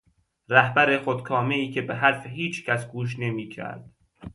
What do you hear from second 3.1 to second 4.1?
نمیکرد